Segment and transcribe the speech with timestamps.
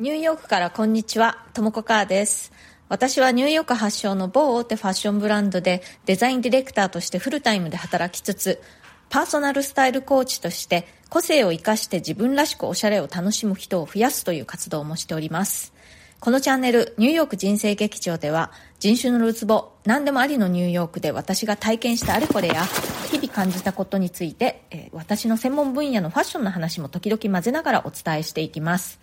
[0.00, 2.52] ニューヨークからこんにちは、ともこかーです。
[2.88, 8.62] 私はニューヨーク発祥の某大手ファッションブランドでデザインディレクターとしてフルタイムで働きつつ、
[9.10, 15.74] パーソナルスタイルコーチとして個性を生かして自分らしくおしゃれを楽しむ人を増やすという活動もしております。
[16.18, 22.64] このチャンネル、ニューヨーク人生劇場では、人種のるつぼ、何でもありのニューヨークで私が体験したあれこれや、
[23.10, 28.98] 日々感じたことについて、え私の専門分野のファッションの話も時々混ぜながらお伝えしていきます。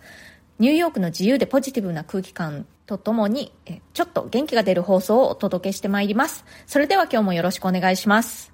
[0.58, 3.52] ニューヨークの自由でポジティブな空気感とともに、
[3.92, 6.44] ちょっと元気が出る放送をお届けしてまいります。
[6.66, 8.52] それでは今日もよろしくお願いします。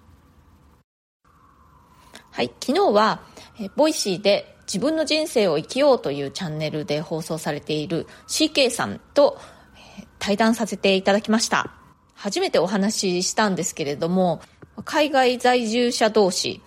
[2.31, 3.23] はい、昨日は、
[3.77, 9.39] Voicy で自分の人生を生きようというチャンネルで放送されている CK さんと、
[10.19, 11.73] 対談させていただきました。
[12.15, 14.43] 初めてお話ししたんですけれども、
[14.85, 16.61] 海外在住者同士、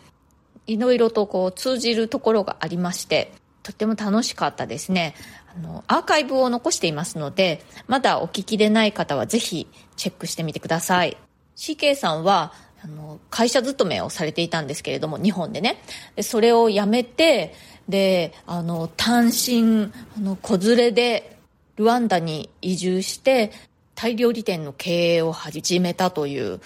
[0.66, 3.34] いろいろとこう通じるところがありまして、
[3.68, 5.14] とっても楽しかったですね。
[5.54, 11.18] あの、アーカイブを残していますので、まだお聞きでない方はぜひチェックしてみてください。
[11.58, 15.82] CK さんは、あの、会社勤めをされていたんですけれども、日本でね。
[16.16, 17.56] でそれを辞めて、
[17.90, 21.38] で、あの、単身、あの、子連れで、
[21.76, 23.52] ルワンダに移住して、
[23.96, 26.62] タイ料理店の経営を始めたという、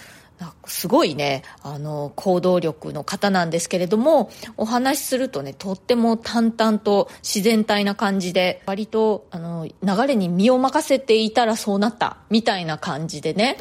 [0.65, 13.57] すごいね、あの、行動力の方なんですけれども、お話しするとね、とっても淡々と自然体な感じで、割と、あの、流れに身を任せていたらそうなった、みたいな感じでね、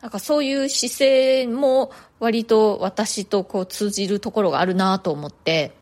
[0.00, 5.74] なんかそういう姿勢も割と私とこう通じるところがあるなと思って、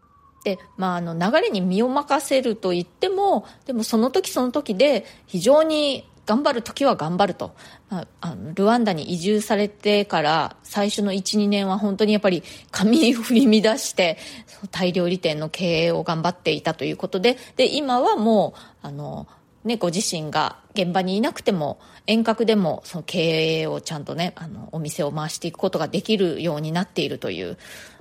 [0.45, 7.55] で、まあ、あの、流れに身を任せると言っても、でもその時その時で非常に頑張る時は頑張ると。
[7.89, 19.27] まあ、あのルワンダに移住されてから最初の1、2年は本当にやっぱり髪振り乱して、そタイ料理店の経営を頑張っていたということで、で、今はもう、あの、
[19.65, 27.59] ね、ご自身が現場にいなくても遠隔でもその経営をちゃんとねあのお店を回していくことができるようになっているという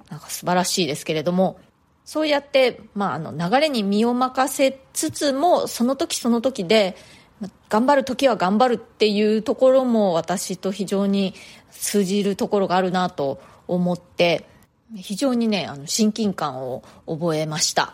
[0.09, 1.59] なんか素晴らしいですけれども
[2.06, 6.96] そうやって、まあ、あの流れに身を任せつつもその時その時で
[7.70, 11.36] 頑張る時は頑張るっていうところも私と非常に
[11.72, 14.46] 通じるところがあるなと思って
[14.96, 17.94] 非常にねあの親近感を覚えました。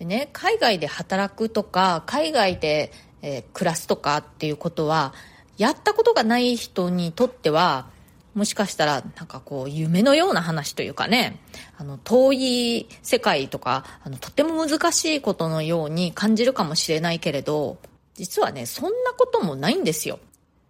[0.00, 2.90] でね、海外で働くとか、海外で、
[3.20, 5.12] えー暮らすとかっていうことは、
[5.58, 7.86] やったことがない人にとっては、
[8.34, 11.38] もしかしたら、なんかこう、夢のような話というかね、
[11.76, 17.76] あの、遠い世界とか、あの、とても難しいことのように感じるかもしれないけれど、
[18.20, 20.18] 実はね、そんなこともないんですよ。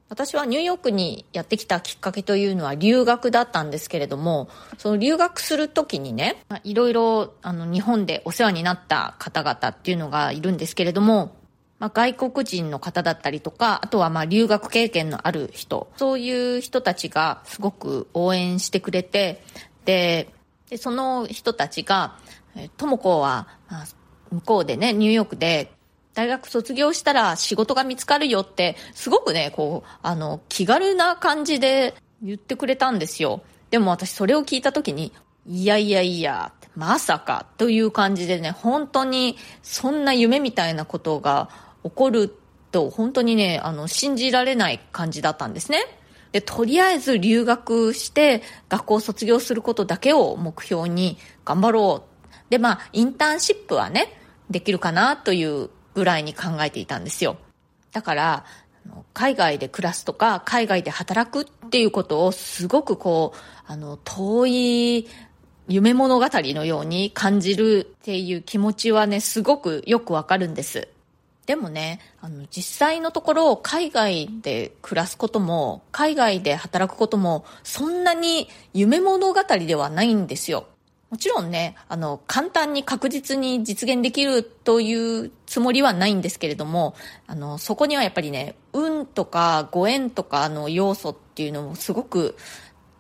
[0.08, 11.34] 私はニューヨークにやってきたきっかけというのは留学だったんですけれども、その留学するときにね、まあいろいろあの日本でお世話になった方々っていうのがいるんですけれども、
[11.80, 19.42] まあ、外国人の方だったりとか、あとはまあ留学経験のある人、そういう人たちがすごく応援してくれて、
[19.84, 20.28] で、
[20.68, 22.16] でその人たちが、
[22.76, 23.86] ともこは、あ
[24.30, 25.72] 向こうでね、ニューヨークで
[26.14, 33.42] 大学卒業したら仕事が見つかるよって、すごくね、こう、あの、気軽な感じで言ってくれたんですよ。
[33.70, 35.12] でも私それを聞いた時に、
[35.46, 41.48] いやいやいや、まさかという感じでね、本当にそんな夢みたいなことが
[41.84, 42.34] 起こる
[42.72, 45.84] と、本当にね、あの、信じられない感じだったんですね。
[46.32, 52.50] で、とりあえず留学して学校を卒業することだけを目標に頑張ろう。
[52.50, 54.16] で、まあ、インターンシップはね、
[54.50, 57.36] できるかなというぐらいに考えていたんですよ。
[57.92, 58.44] だから、
[59.12, 65.08] 海外で暮らすとか、海外で働くっていうことをすごくこう、あの、遠い
[65.68, 70.88] 夢物語のように感じるっていう気持ちはね、すごくよくわかるんです。
[71.46, 80.66] でもね、あの、実際のところ、海外で暮らすことも、海外で働くことも、そんなに夢物語ではないんですよ。
[81.10, 86.94] もちろんね、あの、簡単に確実に実現できるというつもりはないんですけれども、
[87.26, 92.36] あの、そこにはやっぱりね、運とかご縁とかの要素っていうのもすごく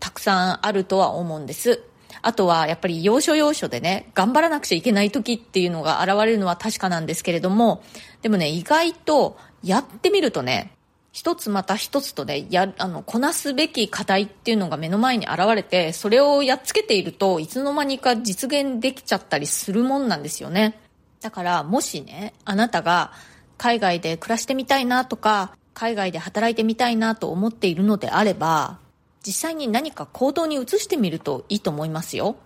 [0.00, 1.84] たくさんあるとは思うんです。
[2.22, 7.82] あとはやっぱり要所要所でね、頑張らなくちゃいけない時っていうのが現れるのは確かなんですけれども、
[8.22, 10.72] でもね、意外とやってみるとね、
[11.12, 20.78] 一つまた一つとね、や、あの、こなすべき課題っていうのが目の前に現れて、それをやっつけているといつの間にか実現できちゃったりするもんなんですよね。
[21.20, 23.12] だから、もしね、あなたが
[23.58, 28.78] 海外で暮らしてみたいなとか、海外で働いてみたいなと思っているのであれば、
[29.26, 32.36] 実際に何か行動に移してみるといいと思いますよ。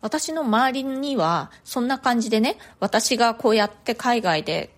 [0.00, 4.70] 私の周りには、そんな感じでね、私がこうやって海外で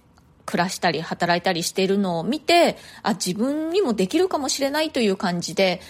[0.47, 5.81] 暮らしたり働いたりしているのを見てあ自分にもできるかもしれないという感じで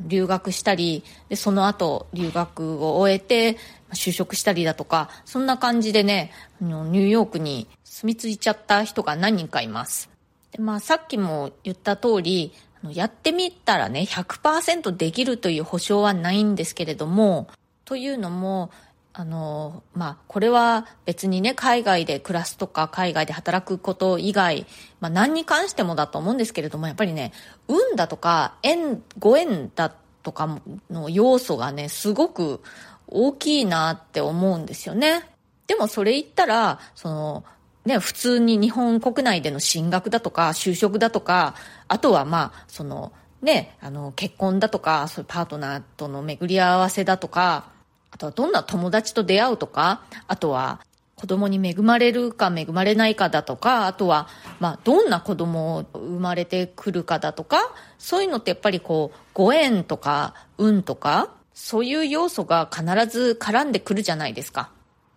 [0.00, 3.56] 留学したりでその後留学を終えて
[3.92, 10.10] 就職したりだとかそんな感じでねニューヨークに住み着いちゃった人が何人かいます。
[10.50, 12.52] で、まあ、さっきも言った通り
[12.90, 17.48] やってみたらね100%できるという保証はないんですけれども
[17.84, 18.70] というのも
[19.16, 24.66] あの、まあ、これは別にね、海外で暮らすとか、海外で働くこと以外、
[24.98, 27.32] まあ、何に関してもだと思うんですけれども、やっぱりね、
[27.68, 29.94] 運だとか、縁、ご縁だ
[30.24, 32.60] とかの要素がね、すごく
[33.06, 35.30] 大きいなって思うんですよね。
[35.68, 37.44] でもそれ言ったら、その、
[37.84, 41.54] ね、普通に日本国内での進学だとか、就職だとか、
[41.86, 43.12] あとはまあ、その、
[43.42, 47.73] ね、あの、結婚だとか、そういうパートナーとの巡り合わせだとか、
[48.14, 50.80] あとはどんな友達と出会うとか、あとは
[51.16, 54.28] 子供に恵まれるか恵まれないかだとか、あとは、
[54.60, 64.70] まあ、どんな子供を生まれてくるかだとか、そういうのってやっぱりこう、ご縁とか、運とか、そういう要素が必ず絡んでくるじゃないですか。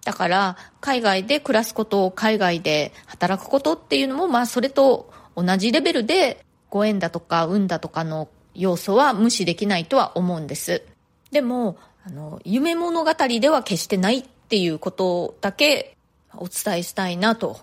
[0.03, 10.83] だから、海外で暮らすこと、海外で働くことっていうのも、まあ、それと同じレベルで、ご縁だとか、運だとかの要素は無視できないとは思うんです。
[11.31, 11.77] でも、
[12.07, 15.97] あの、夢物語では決してないっていうことだけ
[16.37, 17.59] お伝えしたいなと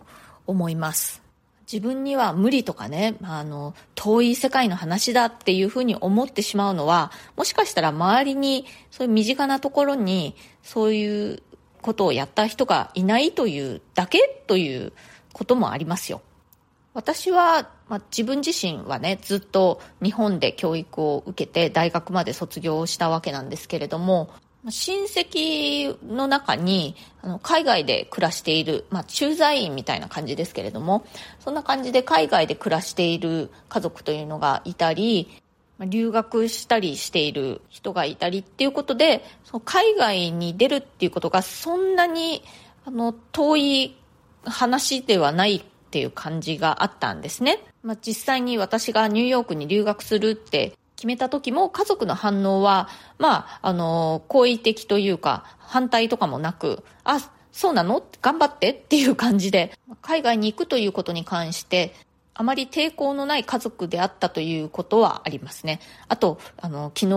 [0.47, 1.23] 思います。
[1.63, 11.43] 自分には無理とかね、あの、遠い世界の話だっていうふうに思ってしまうのは、もしかしたら周りに、そういう身近なところに、そういう
[11.81, 14.93] ことをやった人がいないというだけという
[15.33, 16.21] こともありますよ。
[16.95, 24.31] 私は、まあ、自分自身はね、ずっと日本で教育を受けて大学まで卒業したわけなんですけれども、
[24.71, 31.05] 親戚の中にあの海外で暮らしている、まあ、駐在員みたいな感じですけれども
[31.39, 35.43] そんな感じで海外で暮らしている家族というのがいたり
[35.81, 42.43] 留学したりしている人がいたりっていうことでその海外に出るっていうことがそんなに
[42.87, 43.97] あの遠い
[44.45, 45.65] 話ではない
[45.95, 47.61] っていう感じがあったんですね。
[47.85, 52.89] まあ、実際に私がニューヨークに留学するって決めた時も家族の反応は、
[53.19, 58.03] まあ、あの、好意的というか、反対とかもなく、あ、そうなの？
[58.21, 61.95] 頑張ってっていう感じで、海外に行くということに関して、
[62.37, 65.79] あまり抵抗のない家族であったということはありますね。
[66.09, 67.09] あと、あの、昨日、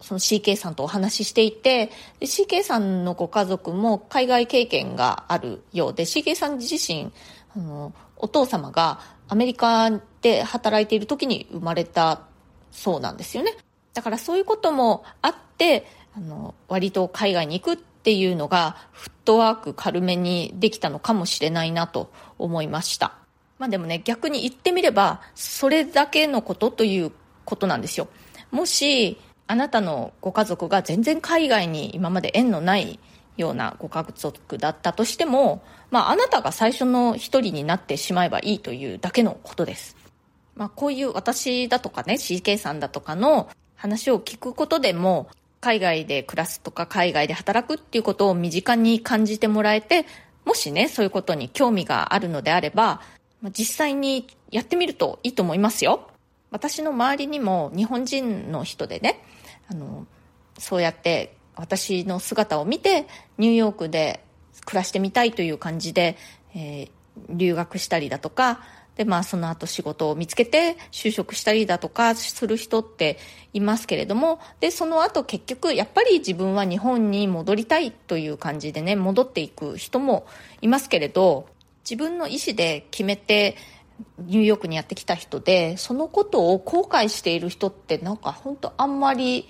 [0.00, 1.90] その CK さんとお話ししていて、
[2.22, 7.12] CK さんのご家族も海外経験があるようで、CK さん自身、
[7.56, 9.90] あの、お父様がアメリカ
[10.20, 12.22] で働いている時に生まれた
[12.70, 13.56] そうなんですよね。
[13.94, 23.14] だからそういうこともあって、あの、割と海外に行くっていうのが、フットワーク軽めにできたのかもしれないなと思いました。
[23.58, 27.12] まあでもね、逆に言ってみれば、それだけのことという
[27.44, 28.08] ことなんですよ。
[28.50, 32.98] もし、あなたのご家族が全然海外に今まで縁のない
[33.36, 39.96] ようなご家族だったとしても、まあ、あなたが最初の一人になってしまえばいいというだけのことです。
[40.54, 45.28] まあ、こういう私だとかね、CK さんだとかの話を聞くことでも、
[45.60, 50.06] 海外で暮らすとか海外で働くっていうことを身近に感じてもらえて、
[50.44, 53.00] もしね、そういうことに興味があるのであれば、
[53.56, 56.08] 実際にやってみるといいと思いますよ。
[56.50, 59.24] 私の周りにも日本人の人でね、
[59.70, 60.06] あの、
[60.58, 63.06] そうやって私の姿を見て
[63.38, 64.24] ニューヨークで
[64.64, 66.16] 暮らしてみたいという感じで、
[66.54, 66.90] えー、
[67.30, 68.60] 留学したりだとか
[68.96, 73.18] でまあその後仕事を見つけて就職したりだとかする人って
[73.54, 80.26] いますけれどもでその後結局やっぱり自分は日本に戻りたいという感じでね戻っていく人も
[80.60, 81.46] いますけれど
[81.84, 83.56] 自分の意思で決めて
[84.18, 89.48] ニューヨークにやってきた人でそのことを後悔している人ってなんか本当あんまり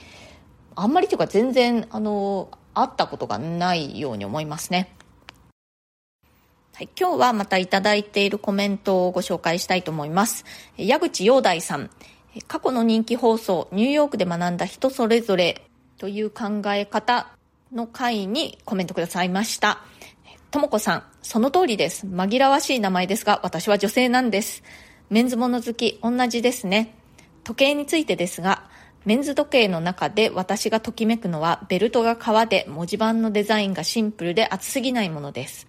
[0.77, 4.95] あんまりというか全然、あの、会ったことがないように思いますね。
[6.75, 10.45] はい、今日はまたいただいているコメントをご紹介したいと思います。
[10.77, 11.91] 矢口洋大さん。
[12.49, 15.67] 過去の人気放送、ニューヨークで学んだ人それぞれ
[15.99, 17.29] という考え方
[17.73, 19.81] の回にコメントくださいました。
[20.51, 22.07] ともこさん、その通りです。
[22.07, 24.63] 紛らわしい名前ですが、私は女性なんです。
[25.11, 26.95] メンズもの好き、同じですね。
[27.45, 28.65] 時計についてですが、
[29.05, 35.67] メンズ時計の中で私がときめくのはベルトが革で文字盤のデザインがシンプルで厚すぎないものです。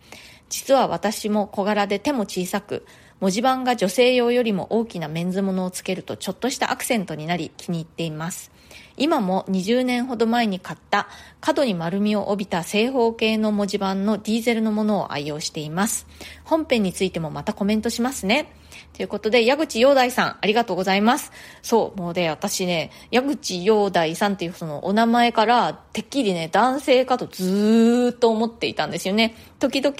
[0.50, 2.86] 実は私も小柄で手も小さく、
[3.20, 8.52] 文字盤が女性用よりも大きなメンズものをつけるとちょっとしたアクセントになり気に入っています。
[8.98, 11.08] 今も20年ほど前に買った
[11.42, 16.06] 角に丸みを帯びた正方形の文字盤のディーゼルのものを愛用しています。
[16.44, 18.54] 本編についてもまたコメントしますね。
[18.94, 21.32] ということで、矢口洋大さん、ありがとうございます。
[21.64, 29.36] そう、もうね、私ね、矢口洋大さんっていうそのお名前から、てっきりね、男性かとずーっと思っていたんですよね。
[29.60, 29.96] 時々、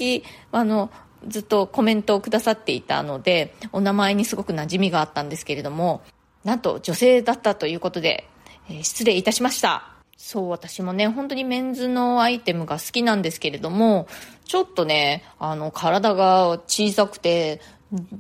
[0.52, 0.92] あの、
[1.28, 6.02] ずっとコメントをくださっていたので、お名前にすごく馴染みがあったんですけれども、
[6.44, 8.30] なんと女性だったということで、
[8.70, 9.90] えー、失礼いたしました。
[10.18, 14.08] そう、私もね、本当にメンズのアイテムが好きなんですけれども、
[14.46, 17.60] ちょっとね、あの、体が小さくて、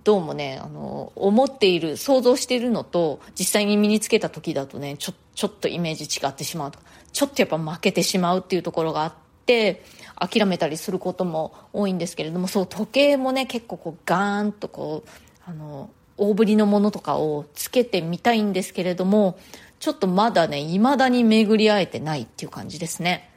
[0.03, 9.13] どうもね、あの、思っている、想像しているのと、実際に身につけた時だとね、ちょ、ちょっとイメージ違ってしまうとか、ちょっとやっぱ負けてしまうっていうところがあっ
[9.47, 9.83] て、
[10.15, 15.09] 諦めたりすることも多いんですけれども、そう、時計もね、結構こう、ガーンとこう、
[15.43, 19.39] あの、大ぶりのものとかをつけてみたいんですけれども、
[19.79, 23.31] ちょっとまだね、未だに巡り合えてないっていう感じですね。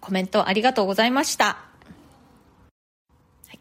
[0.00, 1.56] コメントありがとうございました。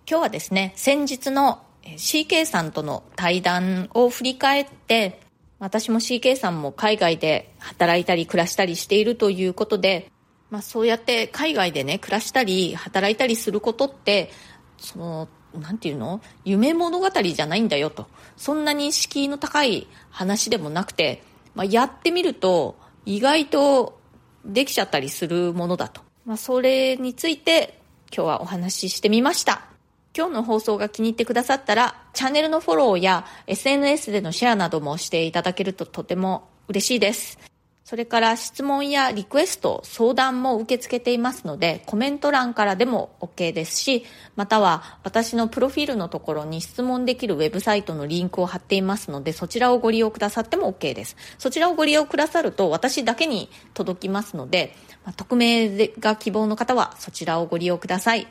[0.05, 5.21] 今日はですね、先日の CK さんとの対談を振り返って、
[5.59, 10.11] 私も CK さんも海外で働いたり暮らしたりしているということで、
[10.49, 14.31] まあそうやって海外でね、暮らしたり働いたりすることって、
[14.77, 16.21] その、なんていうの？
[16.45, 18.07] 夢物語じゃないんだよと。
[18.37, 21.23] そんなに敷居の高い話でもなくて、
[21.55, 23.99] まあ、やってみると意外と
[24.45, 26.01] できちゃったりするものだと。
[26.25, 27.81] まあそれについて
[28.15, 29.68] 今日はお話ししてみました。
[30.15, 37.39] 今日の放送が気に入ってくださったら、チャンネルのフォローや SNS でのシェアなどもしていただけるととても嬉しいです。
[37.89, 51.15] それから質問やリクエスト、相談も受け付けていますので、コメント欄からでも OK ですし、または私のプロフィールのところに質問できるウェブサイトのリンクを貼っていますので、そちらをご利用くださっても OK です。
[51.39, 54.75] そちらをご利用くださると私だけに届きますので、
[55.17, 58.27] 匿名が希望の方はそちらをご利用ください。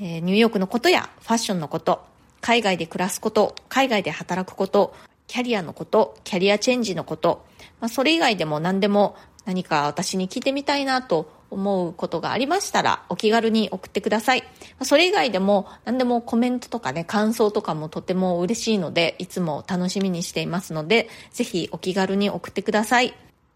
[0.00, 2.04] え、ニューヨークのことやファッションのこと、
[2.40, 4.94] 海外で暮らすこと、海外で働くこと、
[5.26, 7.44] キャリアのこと、キャリアチェンジのこと、
[7.80, 14.44] まあ、それ以外でも何でも何か私に聞いてみたいなと思うことがありましたらお気軽に送ってください。
[14.82, 23.14] それ以外でも何でもコメントとかね、感想とかもとても嬉しいので、いつも楽しみにしていますので、ぜひお気軽に送ってください。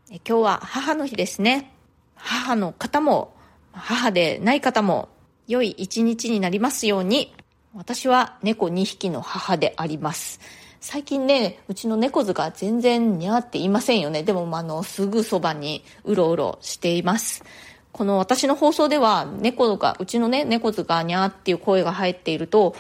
[0.09, 1.73] 今日は母の日ですね。
[2.15, 3.35] 母の方も、
[3.73, 5.09] 母でない方も
[5.49, 7.35] 良い一日になりますように、
[7.75, 10.41] 私は猫2匹の母であります。
[10.81, 14.23] 最近ね、うちの猫図が全然似合っていませんよね。
[14.23, 17.45] でも、あの、すぐそばにうろうろしています。
[17.93, 22.75] この私の放送では、猫が、うちのね、猫図がにゃーっていう声が入っていると、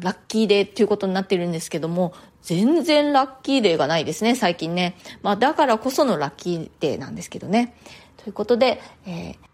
[0.00, 4.96] ラッキーデーっていうことになってるんですけども、全然ラッキーデーがないですね、最近ね。
[5.22, 7.76] まあ、だからこそのラッキーデーなんですけどね。
[8.16, 9.53] ということで、えー